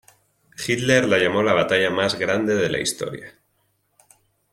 [0.57, 3.33] Hitler la llamó la batalla más grande de la historia.